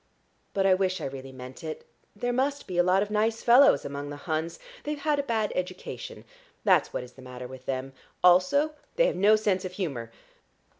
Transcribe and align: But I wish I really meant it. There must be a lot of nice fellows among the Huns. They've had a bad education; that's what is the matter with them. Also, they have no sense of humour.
But 0.55 0.65
I 0.65 0.73
wish 0.73 0.99
I 0.99 1.05
really 1.05 1.31
meant 1.31 1.63
it. 1.63 1.85
There 2.15 2.33
must 2.33 2.65
be 2.65 2.79
a 2.79 2.83
lot 2.83 3.03
of 3.03 3.11
nice 3.11 3.43
fellows 3.43 3.85
among 3.85 4.09
the 4.09 4.15
Huns. 4.15 4.57
They've 4.83 4.97
had 4.97 5.19
a 5.19 5.21
bad 5.21 5.51
education; 5.55 6.25
that's 6.63 6.91
what 6.91 7.03
is 7.03 7.13
the 7.13 7.21
matter 7.21 7.45
with 7.47 7.67
them. 7.67 7.93
Also, 8.23 8.71
they 8.95 9.05
have 9.05 9.15
no 9.15 9.35
sense 9.35 9.63
of 9.63 9.73
humour. 9.73 10.11